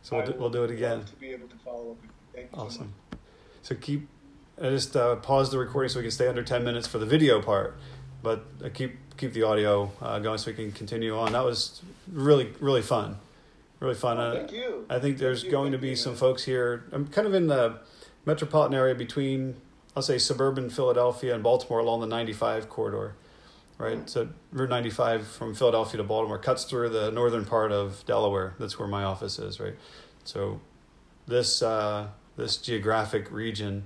So 0.02 0.16
we'll 0.16 0.26
do, 0.26 0.34
we'll 0.38 0.50
do 0.50 0.64
it 0.64 0.70
again. 0.70 1.04
To 1.04 1.16
be 1.16 1.30
able 1.30 1.48
to 1.48 1.56
follow 1.56 1.92
up. 1.92 1.96
Thank 2.34 2.50
you 2.52 2.58
awesome. 2.58 2.94
So, 3.10 3.18
so 3.62 3.74
keep 3.74 4.08
I 4.60 4.70
just 4.70 4.96
uh, 4.96 5.16
pause 5.16 5.50
the 5.50 5.58
recording 5.58 5.88
so 5.88 5.98
we 5.98 6.04
can 6.04 6.12
stay 6.12 6.28
under 6.28 6.42
ten 6.42 6.64
minutes 6.64 6.86
for 6.86 6.98
the 6.98 7.06
video 7.06 7.42
part, 7.42 7.76
but 8.24 8.44
uh, 8.64 8.68
keep 8.74 8.96
keep 9.16 9.32
the 9.32 9.44
audio 9.44 9.92
uh, 10.02 10.18
going 10.18 10.38
so 10.38 10.50
we 10.50 10.56
can 10.56 10.72
continue 10.72 11.16
on. 11.16 11.32
That 11.32 11.44
was 11.44 11.80
really 12.12 12.52
really 12.58 12.82
fun 12.82 13.18
really 13.84 13.94
fun. 13.94 14.18
Oh, 14.18 14.32
thank 14.32 14.52
you. 14.52 14.86
I 14.88 14.98
think 14.98 15.18
there's 15.18 15.44
going 15.44 15.72
to 15.72 15.78
be 15.78 15.90
you, 15.90 15.96
some 15.96 16.16
folks 16.16 16.44
here. 16.44 16.84
I'm 16.92 17.06
kind 17.06 17.26
of 17.26 17.34
in 17.34 17.46
the 17.46 17.78
metropolitan 18.24 18.74
area 18.74 18.94
between, 18.94 19.56
I'll 19.94 20.02
say, 20.02 20.18
suburban 20.18 20.70
Philadelphia 20.70 21.34
and 21.34 21.42
Baltimore 21.42 21.80
along 21.80 22.00
the 22.00 22.06
95 22.06 22.68
corridor, 22.68 23.14
right? 23.78 23.98
Mm-hmm. 23.98 24.06
So 24.06 24.28
Route 24.52 24.70
95 24.70 25.26
from 25.26 25.54
Philadelphia 25.54 25.98
to 25.98 26.04
Baltimore 26.04 26.38
cuts 26.38 26.64
through 26.64 26.88
the 26.90 27.10
northern 27.10 27.44
part 27.44 27.72
of 27.72 28.04
Delaware. 28.06 28.54
That's 28.58 28.78
where 28.78 28.88
my 28.88 29.04
office 29.04 29.38
is, 29.38 29.60
right? 29.60 29.76
So 30.24 30.60
this 31.26 31.62
uh, 31.62 32.08
this 32.36 32.56
geographic 32.56 33.30
region 33.30 33.84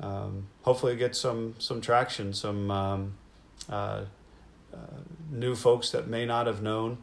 um, 0.00 0.46
hopefully 0.62 0.96
get 0.96 1.14
some 1.14 1.54
some 1.58 1.80
traction, 1.80 2.32
some 2.32 2.70
um, 2.70 3.14
uh, 3.68 4.04
uh, 4.72 4.76
new 5.30 5.54
folks 5.54 5.90
that 5.90 6.08
may 6.08 6.26
not 6.26 6.46
have 6.46 6.62
known 6.62 6.98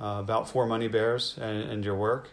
uh, 0.00 0.16
about 0.20 0.48
Four 0.48 0.66
Money 0.66 0.88
Bears 0.88 1.36
and, 1.40 1.70
and 1.70 1.84
your 1.84 1.94
work. 1.94 2.30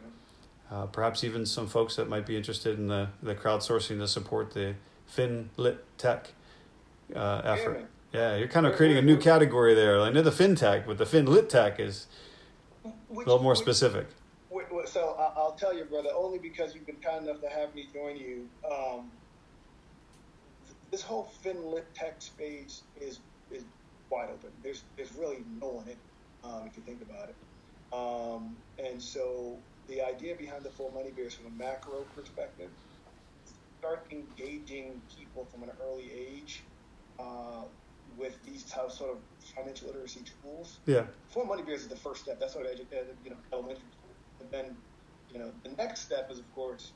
Uh, 0.69 0.85
perhaps 0.85 1.23
even 1.23 1.45
some 1.45 1.67
folks 1.67 1.95
that 1.95 2.09
might 2.09 2.25
be 2.25 2.35
interested 2.35 2.77
in 2.77 2.87
the, 2.87 3.07
the 3.23 3.33
crowdsourcing 3.33 3.99
to 3.99 4.07
support 4.07 4.53
the 4.53 4.75
FinLit 5.15 5.77
Tech 5.97 6.33
uh, 7.15 7.41
effort. 7.45 7.87
Yeah, 8.13 8.35
you're 8.35 8.47
kind 8.47 8.65
of 8.65 8.75
creating 8.75 8.97
a 8.97 9.01
new 9.01 9.17
category 9.17 9.73
there. 9.73 9.99
I 10.01 10.09
know 10.09 10.21
the 10.21 10.31
FinTech, 10.31 10.85
but 10.85 10.97
the 10.97 11.05
FinLit 11.05 11.49
Tech 11.49 11.79
is 11.79 12.07
which, 13.09 13.25
a 13.25 13.29
little 13.29 13.43
more 13.43 13.51
which, 13.51 13.59
specific. 13.59 14.07
Which, 14.49 14.65
so 14.85 15.15
I'll 15.35 15.55
tell 15.57 15.75
you, 15.75 15.85
brother, 15.85 16.09
only 16.15 16.39
because 16.39 16.73
you've 16.73 16.85
been 16.85 16.95
kind 16.97 17.27
enough 17.27 17.41
to 17.41 17.49
have 17.49 17.73
me 17.75 17.87
join 17.93 18.17
you. 18.17 18.47
Um, 18.69 19.11
this 20.91 21.01
whole 21.01 21.31
FinLit 21.43 21.83
Tech 21.93 22.15
space 22.19 22.83
is 22.99 23.19
is 23.51 23.63
wide 24.09 24.29
open. 24.29 24.51
There's 24.63 24.83
there's 24.95 25.13
really 25.15 25.43
no 25.61 25.67
one 25.67 25.85
in 25.85 25.91
it, 25.91 25.97
um, 26.43 26.63
if 26.67 26.77
you 26.77 26.83
think 26.83 27.01
about 27.01 27.29
it. 27.29 27.35
Um, 27.93 28.57
and 28.83 29.01
so 29.01 29.57
the 29.87 30.01
idea 30.01 30.35
behind 30.35 30.63
the 30.63 30.69
Four 30.69 30.91
Money 30.91 31.11
Bears 31.11 31.33
from 31.33 31.47
a 31.47 31.55
macro 31.55 32.05
perspective, 32.15 32.69
start 33.79 34.05
engaging 34.11 35.01
people 35.17 35.45
from 35.45 35.63
an 35.63 35.71
early 35.85 36.11
age 36.11 36.63
uh, 37.19 37.63
with 38.17 38.37
these 38.45 38.63
types 38.63 38.97
sort 38.97 39.11
of 39.11 39.17
financial 39.55 39.87
literacy 39.87 40.21
tools. 40.41 40.79
Yeah. 40.85 41.05
Four 41.29 41.45
Money 41.45 41.63
Bears 41.63 41.81
is 41.81 41.87
the 41.87 41.95
first 41.95 42.23
step. 42.23 42.39
That's 42.39 42.53
sort 42.53 42.65
of 42.65 42.71
edu- 42.71 43.05
you 43.23 43.31
know 43.31 43.37
elementary 43.53 43.83
school. 43.91 44.15
And 44.41 44.51
then 44.51 44.75
you 45.31 45.39
know 45.39 45.51
the 45.63 45.71
next 45.71 46.01
step 46.01 46.29
is 46.31 46.39
of 46.39 46.53
course 46.53 46.91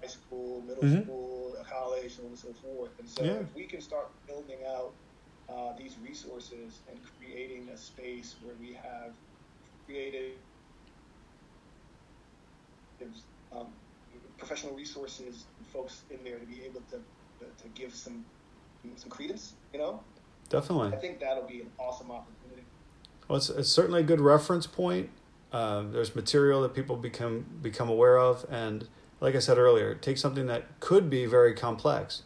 high 0.00 0.08
school, 0.08 0.62
middle 0.66 0.82
mm-hmm. 0.82 1.02
school, 1.02 1.56
college, 1.70 2.16
so 2.16 2.22
on 2.22 2.28
and 2.28 2.38
so 2.38 2.52
forth. 2.62 2.90
And 2.98 3.08
so 3.08 3.24
yeah. 3.24 3.32
if 3.32 3.54
we 3.54 3.64
can 3.64 3.80
start 3.80 4.08
building 4.26 4.58
out 4.68 4.92
uh, 5.48 5.72
these 5.78 5.96
resources 6.06 6.80
and 6.90 6.98
creating 7.18 7.68
a 7.72 7.76
space 7.76 8.36
where 8.42 8.54
we 8.60 8.72
have 8.74 9.12
created 9.86 10.32
um, 13.52 13.66
professional 14.38 14.74
resources 14.74 15.44
and 15.58 15.66
folks 15.66 16.02
in 16.10 16.18
there 16.24 16.38
to 16.38 16.46
be 16.46 16.62
able 16.64 16.80
to 16.90 16.98
to 17.62 17.68
give 17.74 17.94
some 17.94 18.24
some 18.96 19.10
credence, 19.10 19.54
you 19.72 19.78
know. 19.78 20.00
Definitely. 20.48 20.92
I 20.92 20.96
think 20.96 21.20
that'll 21.20 21.44
be 21.44 21.62
an 21.62 21.70
awesome 21.78 22.10
opportunity. 22.10 22.64
Well, 23.28 23.38
it's, 23.38 23.48
it's 23.48 23.70
certainly 23.70 24.00
a 24.00 24.04
good 24.04 24.20
reference 24.20 24.66
point. 24.66 25.10
Uh, 25.52 25.82
there's 25.82 26.14
material 26.14 26.62
that 26.62 26.74
people 26.74 26.96
become 26.96 27.46
become 27.62 27.88
aware 27.88 28.18
of, 28.18 28.44
and 28.50 28.88
like 29.20 29.34
I 29.34 29.38
said 29.38 29.58
earlier, 29.58 29.94
take 29.94 30.18
something 30.18 30.46
that 30.46 30.80
could 30.80 31.08
be 31.08 31.26
very 31.26 31.54
complex, 31.54 32.22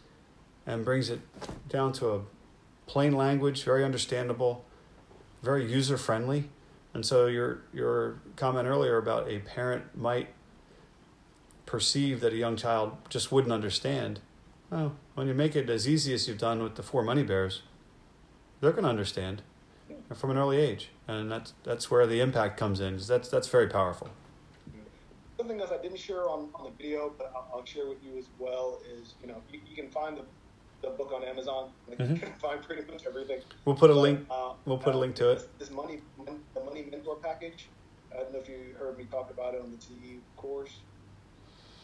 and 0.66 0.84
brings 0.84 1.10
it 1.10 1.20
down 1.68 1.92
to 1.94 2.10
a 2.10 2.20
plain 2.88 3.12
language, 3.12 3.62
very 3.62 3.84
understandable, 3.84 4.64
very 5.42 5.70
user 5.70 5.96
friendly 5.96 6.48
and 6.94 7.04
so 7.04 7.26
your 7.26 7.60
your 7.72 8.20
comment 8.36 8.66
earlier 8.66 8.96
about 8.96 9.28
a 9.28 9.38
parent 9.38 9.96
might 9.96 10.28
perceive 11.66 12.20
that 12.20 12.32
a 12.32 12.36
young 12.36 12.56
child 12.56 12.96
just 13.08 13.30
wouldn't 13.30 13.52
understand. 13.52 14.20
Well, 14.68 14.96
when 15.14 15.28
you 15.28 15.34
make 15.34 15.54
it 15.54 15.70
as 15.70 15.88
easy 15.88 16.12
as 16.12 16.26
you've 16.26 16.38
done 16.38 16.62
with 16.62 16.74
the 16.74 16.82
four 16.82 17.02
money 17.02 17.22
bears, 17.22 17.62
they're 18.60 18.72
going 18.72 18.84
to 18.84 18.90
understand 18.90 19.42
from 20.14 20.30
an 20.30 20.38
early 20.38 20.58
age, 20.58 20.90
and 21.06 21.30
that's 21.30 21.52
that's 21.62 21.90
where 21.90 22.06
the 22.06 22.20
impact 22.20 22.58
comes 22.58 22.80
in. 22.80 22.98
That's 23.06 23.28
that's 23.28 23.48
very 23.48 23.68
powerful. 23.68 24.08
Something 25.36 25.60
else 25.60 25.70
I 25.70 25.80
didn't 25.80 26.00
share 26.00 26.28
on, 26.28 26.48
on 26.52 26.64
the 26.64 26.70
video, 26.82 27.12
but 27.16 27.30
I'll, 27.32 27.48
I'll 27.54 27.64
share 27.64 27.86
with 27.86 28.02
you 28.02 28.18
as 28.18 28.24
well 28.40 28.80
is 28.92 29.14
you 29.22 29.28
know 29.28 29.40
you, 29.52 29.60
you 29.68 29.76
can 29.76 29.88
find 29.90 30.16
the 30.16 30.22
the 30.82 30.90
book 30.90 31.12
on 31.14 31.24
Amazon. 31.24 31.70
Like 31.88 31.98
mm-hmm. 31.98 32.14
You 32.14 32.20
can 32.20 32.32
find 32.34 32.62
pretty 32.62 32.90
much 32.90 33.06
everything. 33.06 33.40
We'll 33.64 33.76
put 33.76 33.90
a 33.90 33.94
but, 33.94 34.00
link. 34.00 34.26
Uh, 34.30 34.52
we'll 34.64 34.78
put 34.78 34.94
uh, 34.94 34.98
a 34.98 35.00
link 35.00 35.14
to 35.16 35.30
it. 35.32 35.48
This 35.58 35.70
money, 35.70 36.00
the 36.54 36.64
money 36.64 36.86
mentor 36.90 37.16
package. 37.16 37.68
I 38.12 38.22
don't 38.22 38.32
know 38.32 38.38
if 38.38 38.48
you 38.48 38.74
heard 38.78 38.98
me 38.98 39.04
talk 39.10 39.30
about 39.30 39.54
it 39.54 39.60
on 39.60 39.70
the 39.70 39.80
CE 39.80 40.18
course. 40.36 40.78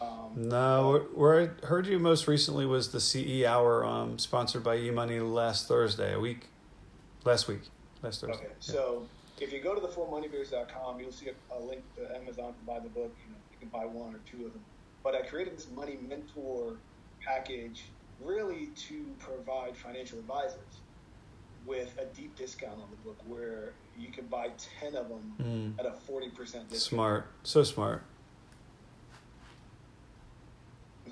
Um, 0.01 0.31
no, 0.35 1.07
where 1.13 1.41
I 1.41 1.65
heard 1.65 1.87
you 1.87 1.99
most 1.99 2.27
recently 2.27 2.65
was 2.65 2.91
the 2.91 2.99
CE 2.99 3.45
Hour, 3.45 3.85
um, 3.85 4.19
sponsored 4.19 4.63
by 4.63 4.77
eMoney 4.77 5.21
last 5.33 5.69
Thursday, 5.69 6.13
a 6.13 6.19
week, 6.19 6.47
last 7.23 7.47
week, 7.47 7.61
last 8.01 8.19
Thursday. 8.19 8.35
Okay, 8.35 8.47
yeah. 8.47 8.55
so 8.59 9.07
if 9.39 9.53
you 9.53 9.61
go 9.61 9.73
to 9.73 9.79
the 9.79 9.87
fourmoneybears.com, 9.87 10.99
you'll 10.99 11.11
see 11.13 11.29
a, 11.29 11.55
a, 11.55 11.59
link 11.59 11.81
to 11.95 12.13
Amazon 12.13 12.53
to 12.53 12.65
buy 12.65 12.79
the 12.79 12.89
book. 12.89 13.15
You, 13.25 13.31
know, 13.31 13.39
you 13.51 13.57
can 13.59 13.69
buy 13.69 13.85
one 13.85 14.15
or 14.15 14.19
two 14.29 14.45
of 14.45 14.53
them. 14.53 14.63
But 15.01 15.15
I 15.15 15.21
created 15.21 15.55
this 15.57 15.67
money 15.73 15.97
mentor 16.07 16.73
package 17.21 17.83
really 18.23 18.67
to 18.87 19.05
provide 19.19 19.75
financial 19.75 20.19
advisors 20.19 20.81
with 21.65 21.97
a 21.99 22.05
deep 22.15 22.35
discount 22.35 22.73
on 22.73 22.87
the 22.91 22.97
book 22.97 23.17
where 23.27 23.73
you 23.97 24.09
can 24.09 24.25
buy 24.25 24.49
10 24.79 24.95
of 24.95 25.09
them 25.09 25.33
mm. 25.41 25.79
at 25.79 25.85
a 25.85 25.93
40% 26.09 26.35
discount. 26.35 26.69
Smart. 26.73 27.27
So 27.43 27.63
smart. 27.63 28.03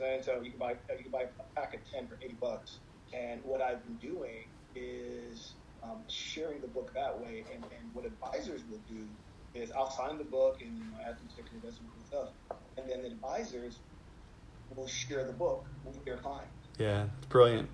And 0.01 0.23
so 0.23 0.41
you 0.41 0.51
can 0.51 0.59
buy 0.59 0.75
you 0.97 1.03
can 1.03 1.11
buy 1.11 1.23
a 1.23 1.59
pack 1.59 1.75
of 1.75 1.79
10 1.91 2.07
for 2.07 2.17
80 2.21 2.35
bucks. 2.41 2.79
And 3.13 3.41
what 3.43 3.61
I've 3.61 3.83
been 3.85 4.11
doing 4.11 4.45
is 4.75 5.53
um, 5.83 5.99
sharing 6.07 6.61
the 6.61 6.67
book 6.67 6.93
that 6.93 7.19
way. 7.19 7.45
And, 7.53 7.63
and 7.63 7.93
what 7.93 8.05
advisors 8.05 8.61
will 8.69 8.81
do 8.89 9.07
is 9.53 9.71
I'll 9.71 9.91
sign 9.91 10.17
the 10.17 10.23
book 10.23 10.61
and 10.61 10.77
you 10.77 10.83
know, 10.83 10.97
add 11.07 11.17
some 11.17 11.29
stickers, 11.29 11.79
and 11.79 12.05
stuff. 12.07 12.29
And 12.77 12.89
then 12.89 13.03
the 13.03 13.07
advisors 13.07 13.77
will 14.75 14.87
share 14.87 15.25
the 15.25 15.33
book 15.33 15.65
with 15.85 16.03
their 16.05 16.17
clients. 16.17 16.62
Yeah, 16.77 17.05
it's 17.17 17.27
brilliant. 17.27 17.69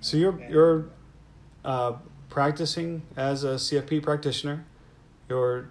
So 0.00 0.16
you're 0.16 0.40
you're 0.48 0.86
uh, 1.64 1.94
practicing 2.28 3.02
as 3.16 3.44
a 3.44 3.54
CFP 3.54 4.02
practitioner. 4.02 4.64
You're 5.28 5.70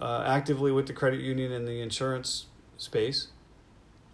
uh, 0.00 0.24
actively 0.26 0.72
with 0.72 0.86
the 0.86 0.92
credit 0.92 1.20
union 1.20 1.52
in 1.52 1.64
the 1.64 1.80
insurance 1.80 2.46
space. 2.76 3.28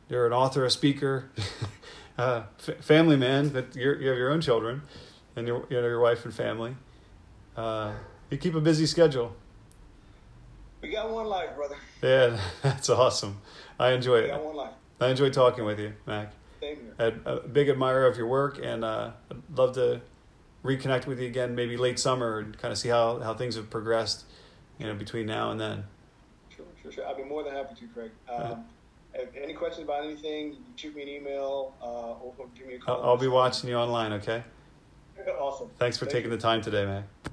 You're 0.08 0.26
an 0.26 0.32
author, 0.32 0.64
a 0.64 0.70
speaker, 0.70 1.30
uh, 2.18 2.42
f- 2.66 2.84
family 2.84 3.16
man. 3.16 3.52
That 3.52 3.74
you 3.74 3.90
have 3.90 4.00
your 4.00 4.30
own 4.30 4.40
children, 4.40 4.82
and 5.36 5.46
your 5.46 5.66
you 5.70 5.80
know 5.80 5.86
your 5.86 6.00
wife 6.00 6.24
and 6.24 6.34
family. 6.34 6.76
Uh, 7.56 7.92
you 8.30 8.38
keep 8.38 8.54
a 8.54 8.60
busy 8.60 8.86
schedule. 8.86 9.34
We 10.82 10.90
got 10.90 11.10
one 11.10 11.26
life, 11.26 11.54
brother. 11.56 11.76
Yeah, 12.02 12.38
that's 12.62 12.90
awesome. 12.90 13.40
I 13.78 13.92
enjoy 13.92 14.16
it. 14.18 14.30
I 15.00 15.08
enjoy 15.08 15.30
talking 15.30 15.64
with 15.64 15.80
you, 15.80 15.94
Mac. 16.06 16.32
Same 16.64 16.78
here. 16.98 17.12
A, 17.26 17.30
a 17.30 17.48
big 17.48 17.68
admirer 17.68 18.06
of 18.06 18.16
your 18.16 18.26
work, 18.26 18.58
and 18.62 18.84
uh, 18.84 19.10
I'd 19.30 19.58
love 19.58 19.74
to 19.74 20.00
reconnect 20.64 21.06
with 21.06 21.20
you 21.20 21.26
again, 21.26 21.54
maybe 21.54 21.76
late 21.76 21.98
summer, 21.98 22.38
and 22.38 22.56
kind 22.56 22.72
of 22.72 22.78
see 22.78 22.88
how, 22.88 23.18
how 23.20 23.34
things 23.34 23.56
have 23.56 23.68
progressed, 23.68 24.24
you 24.78 24.86
know, 24.86 24.94
between 24.94 25.26
now 25.26 25.50
and 25.50 25.60
then. 25.60 25.84
Sure, 26.48 26.64
sure, 26.82 26.90
sure. 26.90 27.06
I'd 27.06 27.18
be 27.18 27.24
more 27.24 27.42
than 27.44 27.52
happy 27.52 27.74
to, 27.74 27.86
Craig. 27.88 28.10
Um, 28.32 28.64
any 29.40 29.52
questions 29.52 29.84
about 29.84 30.04
anything, 30.04 30.56
shoot 30.76 30.96
me 30.96 31.02
an 31.02 31.08
email 31.08 31.74
uh, 31.82 31.84
or, 31.84 32.34
or 32.38 32.46
give 32.56 32.66
me 32.66 32.74
a 32.74 32.78
call. 32.78 32.96
I'll, 32.96 33.10
I'll 33.10 33.16
be 33.16 33.28
watching 33.28 33.68
you 33.68 33.76
online. 33.76 34.12
Okay. 34.14 34.42
Awesome. 35.38 35.70
Thanks 35.78 35.96
for 35.96 36.04
Thank 36.04 36.16
taking 36.16 36.30
you. 36.30 36.36
the 36.36 36.42
time 36.42 36.60
today, 36.60 36.84
man. 36.84 37.04